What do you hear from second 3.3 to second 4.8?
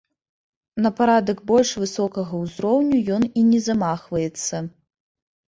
і не замахваецца.